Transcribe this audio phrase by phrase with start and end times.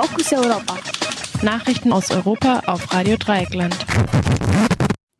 [0.00, 0.76] Fokus Europa.
[1.42, 3.76] Nachrichten aus Europa auf Radio Dreieckland.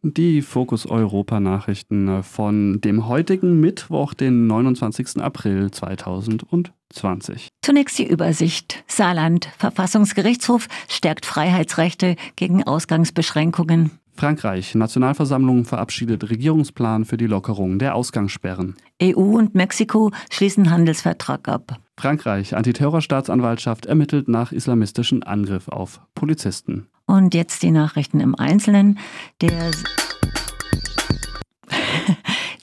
[0.03, 5.21] Die Fokus Europa Nachrichten von dem heutigen Mittwoch, den 29.
[5.21, 7.49] April 2020.
[7.61, 8.85] Zunächst die Übersicht.
[8.87, 9.49] Saarland.
[9.59, 13.91] Verfassungsgerichtshof stärkt Freiheitsrechte gegen Ausgangsbeschränkungen.
[14.19, 14.75] Frankreich.
[14.75, 18.75] Nationalversammlung verabschiedet Regierungsplan für die Lockerung der Ausgangssperren.
[19.01, 21.77] EU und Mexiko schließen Handelsvertrag ab.
[21.97, 22.57] Frankreich.
[22.57, 26.89] Antiterrorstaatsanwaltschaft ermittelt nach islamistischen Angriff auf Polizisten.
[27.07, 28.99] Und jetzt die Nachrichten im Einzelnen.
[29.41, 29.53] Der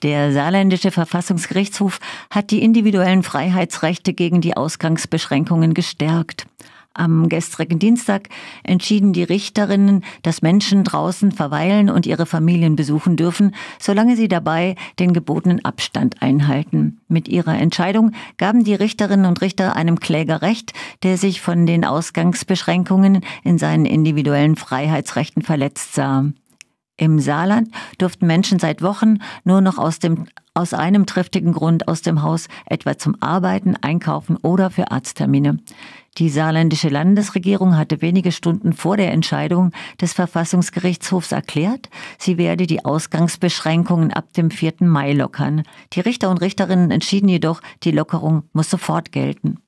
[0.02, 2.00] Der saarländische Verfassungsgerichtshof
[2.30, 6.46] hat die individuellen Freiheitsrechte gegen die Ausgangsbeschränkungen gestärkt.
[6.96, 8.30] Am gestrigen Dienstag
[8.62, 14.76] entschieden die Richterinnen, dass Menschen draußen verweilen und ihre Familien besuchen dürfen, solange sie dabei
[14.98, 17.00] den gebotenen Abstand einhalten.
[17.06, 21.84] Mit ihrer Entscheidung gaben die Richterinnen und Richter einem Kläger Recht, der sich von den
[21.84, 26.24] Ausgangsbeschränkungen in seinen individuellen Freiheitsrechten verletzt sah.
[26.96, 32.00] Im Saarland durften Menschen seit Wochen nur noch aus dem aus einem triftigen Grund aus
[32.00, 35.58] dem Haus, etwa zum Arbeiten, Einkaufen oder für Arzttermine.
[36.18, 42.84] Die saarländische Landesregierung hatte wenige Stunden vor der Entscheidung des Verfassungsgerichtshofs erklärt, sie werde die
[42.84, 44.74] Ausgangsbeschränkungen ab dem 4.
[44.80, 45.62] Mai lockern.
[45.92, 49.58] Die Richter und Richterinnen entschieden jedoch, die Lockerung muss sofort gelten.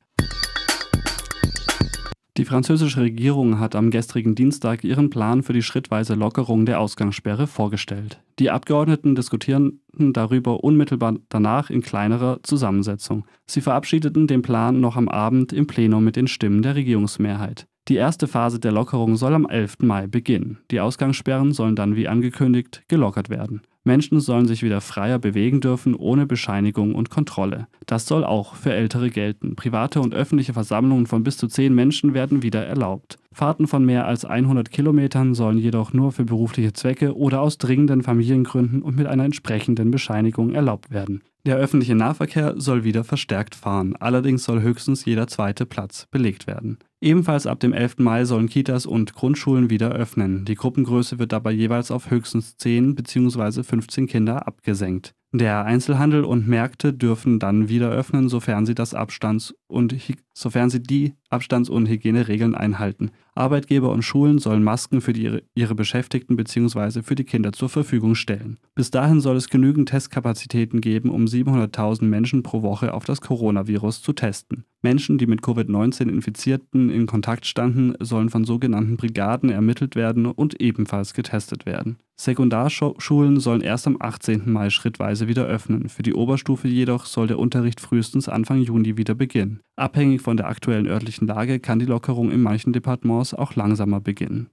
[2.39, 7.49] Die französische Regierung hat am gestrigen Dienstag ihren Plan für die schrittweise Lockerung der Ausgangssperre
[7.49, 8.21] vorgestellt.
[8.39, 9.81] Die Abgeordneten diskutierten
[10.13, 13.25] darüber unmittelbar danach in kleinerer Zusammensetzung.
[13.45, 17.67] Sie verabschiedeten den Plan noch am Abend im Plenum mit den Stimmen der Regierungsmehrheit.
[17.89, 19.79] Die erste Phase der Lockerung soll am 11.
[19.81, 20.59] Mai beginnen.
[20.71, 23.63] Die Ausgangssperren sollen dann wie angekündigt gelockert werden.
[23.89, 27.67] Menschen sollen sich wieder freier bewegen dürfen, ohne Bescheinigung und Kontrolle.
[27.87, 29.57] Das soll auch für Ältere gelten.
[29.57, 33.17] Private und öffentliche Versammlungen von bis zu zehn Menschen werden wieder erlaubt.
[33.33, 38.03] Fahrten von mehr als 100 Kilometern sollen jedoch nur für berufliche Zwecke oder aus dringenden
[38.03, 41.23] Familiengründen und mit einer entsprechenden Bescheinigung erlaubt werden.
[41.47, 46.79] Der öffentliche Nahverkehr soll wieder verstärkt fahren, allerdings soll höchstens jeder zweite Platz belegt werden.
[47.01, 47.99] Ebenfalls ab dem 11.
[47.99, 50.45] Mai sollen Kitas und Grundschulen wieder öffnen.
[50.45, 53.63] Die Gruppengröße wird dabei jeweils auf höchstens 10 bzw.
[53.63, 55.15] 15 Kinder abgesenkt.
[55.31, 59.95] Der Einzelhandel und Märkte dürfen dann wieder öffnen, sofern sie das Abstands- und
[60.35, 63.11] sofern sie die Abstands- und Hygieneregeln einhalten.
[63.35, 67.03] Arbeitgeber und Schulen sollen Masken für die, ihre Beschäftigten bzw.
[67.03, 68.59] für die Kinder zur Verfügung stellen.
[68.75, 74.01] Bis dahin soll es genügend Testkapazitäten geben, um 700.000 Menschen pro Woche auf das Coronavirus
[74.01, 74.65] zu testen.
[74.83, 80.61] Menschen, die mit Covid-19 Infizierten in Kontakt standen, sollen von sogenannten Brigaden ermittelt werden und
[80.61, 81.99] ebenfalls getestet werden.
[82.21, 84.51] Sekundarschulen sollen erst am 18.
[84.51, 85.89] Mai schrittweise wieder öffnen.
[85.89, 89.61] Für die Oberstufe jedoch soll der Unterricht frühestens Anfang Juni wieder beginnen.
[89.77, 94.51] Abhängig von der aktuellen örtlichen Lage kann die Lockerung in manchen Departements auch langsamer beginnen.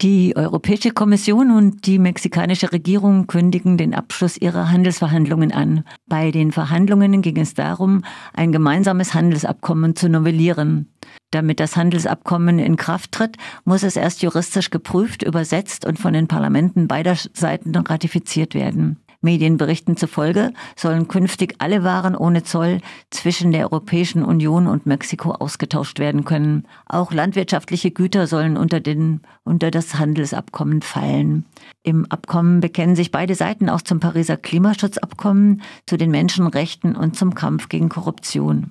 [0.00, 5.84] Die Europäische Kommission und die mexikanische Regierung kündigen den Abschluss ihrer Handelsverhandlungen an.
[6.06, 10.92] Bei den Verhandlungen ging es darum, ein gemeinsames Handelsabkommen zu novellieren.
[11.30, 16.28] Damit das Handelsabkommen in Kraft tritt, muss es erst juristisch geprüft, übersetzt und von den
[16.28, 18.98] Parlamenten beider Seiten ratifiziert werden.
[19.24, 22.80] Medienberichten zufolge sollen künftig alle Waren ohne Zoll
[23.10, 26.66] zwischen der Europäischen Union und Mexiko ausgetauscht werden können.
[26.86, 31.46] Auch landwirtschaftliche Güter sollen unter, den, unter das Handelsabkommen fallen.
[31.82, 37.34] Im Abkommen bekennen sich beide Seiten auch zum Pariser Klimaschutzabkommen, zu den Menschenrechten und zum
[37.34, 38.70] Kampf gegen Korruption.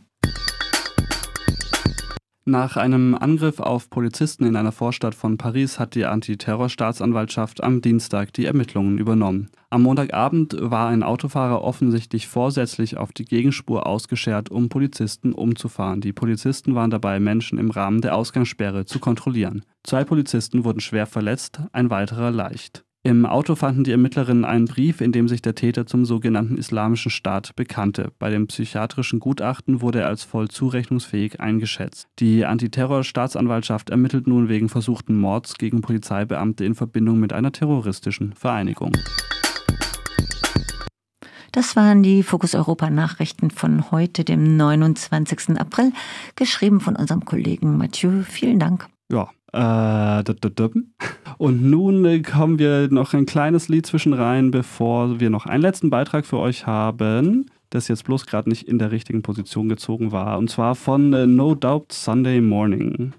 [2.45, 8.33] Nach einem Angriff auf Polizisten in einer Vorstadt von Paris hat die Antiterrorstaatsanwaltschaft am Dienstag
[8.33, 9.49] die Ermittlungen übernommen.
[9.69, 16.01] Am Montagabend war ein Autofahrer offensichtlich vorsätzlich auf die Gegenspur ausgeschert, um Polizisten umzufahren.
[16.01, 19.63] Die Polizisten waren dabei, Menschen im Rahmen der Ausgangssperre zu kontrollieren.
[19.83, 22.82] Zwei Polizisten wurden schwer verletzt, ein weiterer leicht.
[23.05, 27.11] Im Auto fanden die Ermittlerinnen einen Brief, in dem sich der Täter zum sogenannten Islamischen
[27.11, 28.13] Staat bekannte.
[28.17, 32.07] Bei dem psychiatrischen Gutachten wurde er als voll zurechnungsfähig eingeschätzt.
[32.19, 38.93] Die Antiterror-Staatsanwaltschaft ermittelt nun wegen versuchten Mords gegen Polizeibeamte in Verbindung mit einer terroristischen Vereinigung.
[41.51, 45.59] Das waren die Fokus Europa Nachrichten von heute, dem 29.
[45.59, 45.91] April,
[46.37, 48.23] geschrieben von unserem Kollegen Mathieu.
[48.23, 48.87] Vielen Dank.
[49.11, 49.29] Ja,
[51.37, 55.61] und nun äh, kommen wir noch ein kleines Lied zwischen rein, bevor wir noch einen
[55.61, 60.11] letzten Beitrag für euch haben, das jetzt bloß gerade nicht in der richtigen Position gezogen
[60.11, 60.37] war.
[60.37, 63.13] Und zwar von äh, No Doubt Sunday Morning.